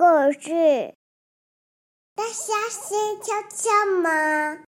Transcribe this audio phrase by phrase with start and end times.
[0.00, 0.94] 故事。
[2.14, 4.64] 大家先敲敲门。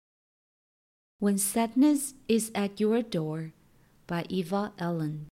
[1.20, 3.52] When Sadness is at Your Door
[4.08, 5.28] by Eva Eland.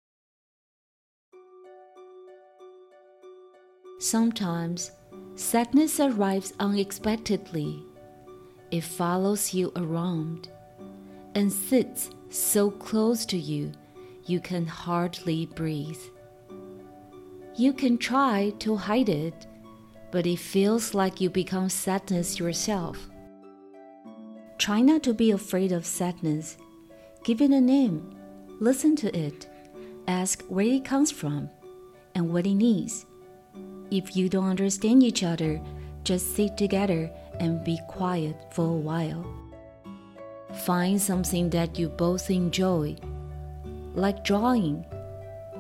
[4.02, 4.92] Sometimes
[5.38, 7.86] sadness arrives unexpectedly.
[8.72, 10.50] It follows you around
[11.36, 13.72] and sits so close to you
[14.26, 16.04] you can hardly breathe.
[17.56, 19.48] You can try to hide it
[20.16, 23.10] but it feels like you become sadness yourself.
[24.58, 26.56] Try not to be afraid of sadness.
[27.26, 28.16] Give it a name.
[28.62, 29.50] Listen to it.
[30.08, 31.50] Ask where it comes from
[32.16, 33.06] and what it needs.
[33.92, 35.60] If you don't understand each other,
[36.06, 37.12] just sit together
[37.42, 39.28] and be quiet for a while.
[40.64, 42.96] Find something that you both enjoy,
[43.96, 44.86] like drawing,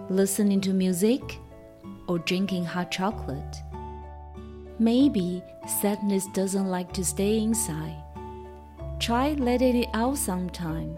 [0.09, 1.39] listening to music,
[2.07, 3.64] or drinking hot chocolate.
[4.77, 5.41] Maybe
[5.81, 7.95] sadness doesn't like to stay inside.
[8.99, 10.97] Try letting it out sometime.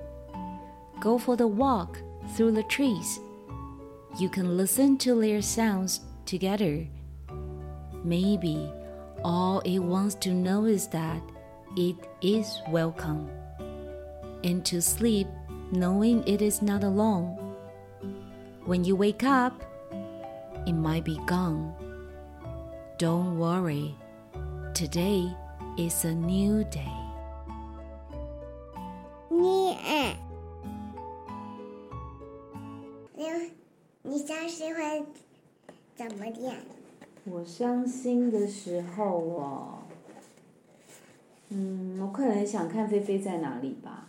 [1.00, 2.00] Go for the walk
[2.36, 3.20] through the trees.
[4.18, 6.88] You can listen to their sounds together.
[8.04, 8.72] Maybe
[9.24, 11.22] all it wants to know is that
[11.76, 13.30] it is welcome.
[14.44, 15.28] And to sleep
[15.72, 17.38] knowing it is not alone.
[18.66, 19.64] When you wake up,
[20.66, 21.87] it might be gone.
[22.98, 23.94] Don't worry.
[24.74, 25.32] Today
[25.78, 26.82] is a new day.
[29.30, 30.18] 你哎，
[33.14, 33.28] 你
[34.02, 35.06] 你相信会
[35.96, 36.56] 怎么样？
[37.26, 39.78] 我伤心的时候哦，
[41.50, 44.08] 嗯，我可能想看菲菲在哪里吧。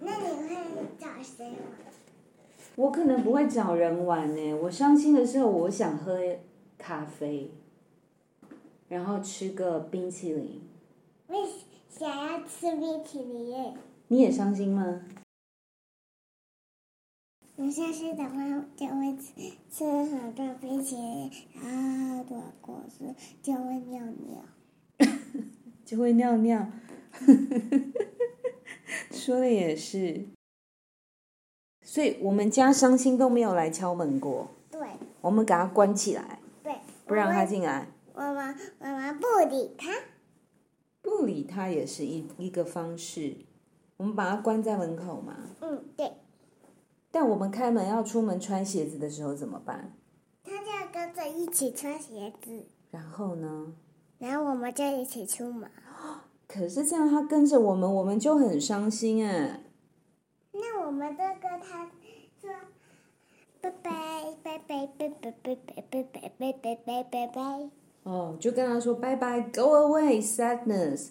[0.00, 0.54] 那你会
[0.98, 1.56] 找谁玩？
[2.76, 4.54] 我可能不会找人玩呢。
[4.56, 6.18] 我伤心的时候，我想喝
[6.76, 7.50] 咖啡，
[8.88, 10.62] 然后吃个冰淇淋。
[11.26, 11.34] 我
[11.88, 13.74] 想要吃冰淇淋。
[14.08, 15.02] 你也伤心吗？
[17.56, 19.32] 我伤心的话就会吃
[19.68, 24.44] 吃很多冰淇淋，然后很多果汁，就会尿尿。
[25.84, 26.66] 就会尿尿。
[29.10, 30.28] 说的也是。
[31.82, 34.80] 所以我们家伤心都没有来敲门过，对
[35.20, 36.74] 我们给他关起来，对，
[37.06, 37.88] 不让他进来。
[38.18, 39.92] 我们我们不理他。
[41.00, 43.36] 不理他也是一一个方式。
[43.96, 45.36] 我们把他关在门口嘛。
[45.60, 46.12] 嗯，对，
[47.12, 49.92] 但我们开门要出门穿鞋子的时候怎么办？
[50.42, 53.72] 他就要跟着一起穿鞋子，然后呢？
[54.18, 55.70] 然后我们就一起出门。
[56.48, 59.62] 可是这样他跟着我们，我们就很伤心哎。
[60.52, 61.88] 那我们都跟他
[62.40, 62.50] 说
[63.60, 67.70] 拜拜拜拜拜拜拜拜拜拜拜拜拜拜拜。
[68.07, 71.09] 哦，就跟他说拜拜，Go away, sadness。